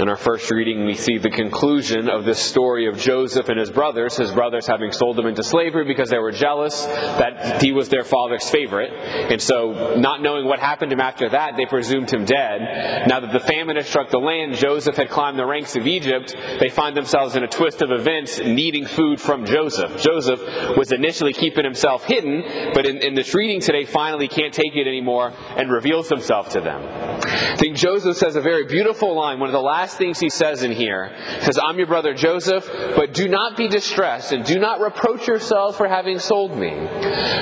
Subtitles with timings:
[0.00, 3.68] In our first reading, we see the conclusion of this story of Joseph and his
[3.68, 7.88] brothers, his brothers having sold him into slavery because they were jealous that he was
[7.88, 8.92] their father's favorite.
[8.92, 13.08] And so, not knowing what happened to him after that, they presumed him dead.
[13.08, 16.32] Now that the famine had struck the land, Joseph had climbed the ranks of Egypt.
[16.60, 20.00] They find themselves in a twist of events needing food from Joseph.
[20.00, 20.40] Joseph
[20.76, 24.86] was initially keeping himself hidden, but in, in this reading today, finally can't take it
[24.86, 26.80] anymore and reveals himself to them.
[27.20, 30.62] I think Joseph says a very beautiful line, one of the last things he says
[30.62, 31.12] in here.
[31.38, 35.26] He says, I'm your brother Joseph, but do not be distressed and do not reproach
[35.26, 36.70] yourselves for having sold me.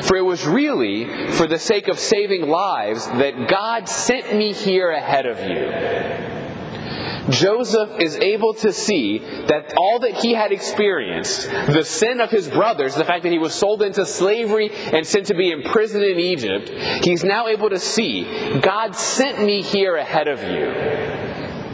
[0.03, 4.91] For it was really for the sake of saving lives that God sent me here
[4.91, 6.27] ahead of you.
[7.31, 12.49] Joseph is able to see that all that he had experienced, the sin of his
[12.49, 16.19] brothers, the fact that he was sold into slavery and sent to be imprisoned in
[16.19, 16.69] Egypt,
[17.05, 18.25] he's now able to see
[18.61, 21.26] God sent me here ahead of you.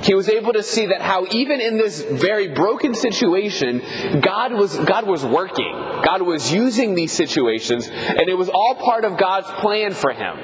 [0.02, 3.82] He was able to see that how even in this very broken situation,
[4.20, 5.72] God was, God was working.
[6.04, 10.36] God was using these situations, and it was all part of God's plan for him.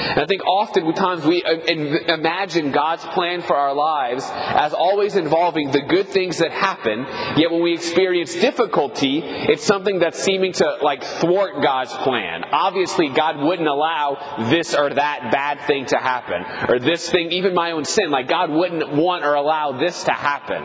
[0.00, 5.70] And I think oftentimes we uh, imagine God's plan for our lives as always involving
[5.70, 10.78] the good things that happen, yet when we experience difficulty, it's something that's seeming to
[10.82, 12.44] like thwart God's plan.
[12.50, 17.54] Obviously, God wouldn't allow this or that bad thing to happen, or this thing, even
[17.54, 18.10] my own sin.
[18.10, 20.62] Like, God wouldn't want or allow this to happen.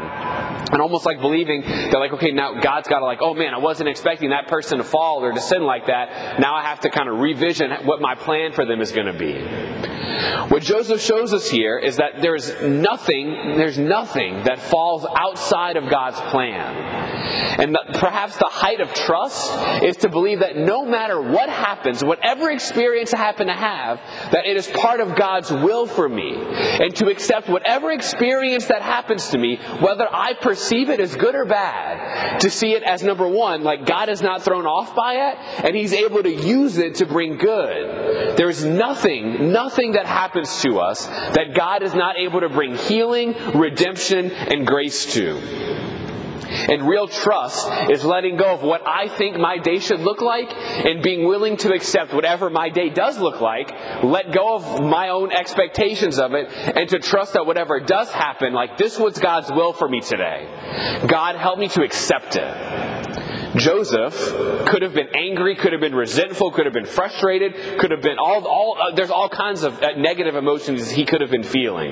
[0.71, 3.59] And almost like believing that, like, okay, now God's got to, like, oh man, I
[3.59, 6.39] wasn't expecting that person to fall or to sin like that.
[6.39, 9.13] Now I have to kind of revision what my plan for them is going to
[9.17, 9.24] be
[10.49, 15.89] What Joseph shows us here is that there's nothing, there's nothing that falls outside of
[15.89, 16.95] God's plan.
[17.59, 22.51] And perhaps the height of trust is to believe that no matter what happens, whatever
[22.51, 23.99] experience I happen to have,
[24.31, 26.35] that it is part of God's will for me.
[26.35, 31.35] And to accept whatever experience that happens to me, whether I perceive it as good
[31.35, 35.31] or bad, to see it as number one, like God is not thrown off by
[35.31, 38.37] it, and He's able to use it to bring good.
[38.37, 42.75] There's nothing nothing, nothing that happens to us that God is not able to bring
[42.75, 45.37] healing, redemption, and grace to.
[46.47, 50.51] And real trust is letting go of what I think my day should look like
[50.53, 53.71] and being willing to accept whatever my day does look like,
[54.03, 58.53] let go of my own expectations of it, and to trust that whatever does happen,
[58.53, 60.47] like this was God's will for me today.
[61.07, 62.94] God help me to accept it.
[63.57, 64.13] Joseph
[64.67, 68.17] could have been angry, could have been resentful, could have been frustrated, could have been
[68.17, 71.91] all, all uh, there's all kinds of uh, negative emotions he could have been feeling.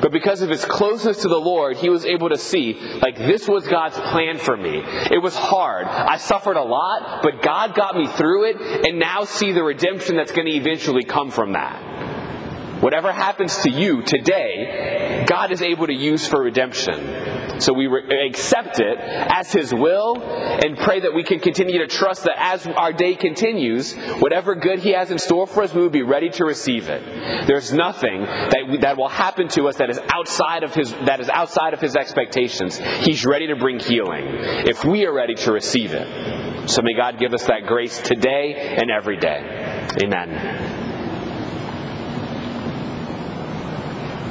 [0.00, 3.48] But because of his closeness to the Lord, he was able to see, like, this
[3.48, 4.82] was God's plan for me.
[5.10, 5.86] It was hard.
[5.86, 10.16] I suffered a lot, but God got me through it, and now see the redemption
[10.16, 12.80] that's going to eventually come from that.
[12.82, 16.94] Whatever happens to you today, God is able to use for redemption.
[17.58, 21.86] So we re- accept it as His will and pray that we can continue to
[21.86, 25.82] trust that as our day continues, whatever good He has in store for us, we
[25.82, 27.46] will be ready to receive it.
[27.46, 31.20] There's nothing that, we, that will happen to us that is outside of His that
[31.20, 32.78] is outside of His expectations.
[32.78, 34.24] He's ready to bring healing
[34.66, 36.68] if we are ready to receive it.
[36.68, 39.88] So may God give us that grace today and every day.
[40.02, 40.81] Amen.